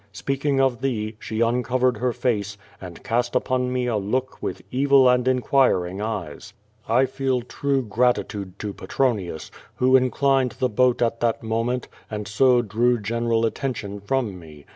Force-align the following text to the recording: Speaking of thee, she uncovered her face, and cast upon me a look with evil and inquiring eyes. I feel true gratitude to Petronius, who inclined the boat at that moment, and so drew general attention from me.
Speaking 0.13 0.59
of 0.59 0.81
thee, 0.81 1.15
she 1.19 1.41
uncovered 1.41 1.97
her 1.97 2.11
face, 2.11 2.57
and 2.81 3.03
cast 3.03 3.35
upon 3.35 3.71
me 3.71 3.85
a 3.85 3.97
look 3.97 4.41
with 4.41 4.63
evil 4.71 5.07
and 5.07 5.27
inquiring 5.27 6.01
eyes. 6.01 6.53
I 6.89 7.05
feel 7.05 7.41
true 7.41 7.83
gratitude 7.83 8.57
to 8.57 8.73
Petronius, 8.73 9.51
who 9.75 9.95
inclined 9.95 10.53
the 10.53 10.69
boat 10.69 11.03
at 11.03 11.19
that 11.19 11.43
moment, 11.43 11.87
and 12.09 12.27
so 12.27 12.63
drew 12.63 12.99
general 12.99 13.45
attention 13.45 13.99
from 14.01 14.39
me. 14.39 14.65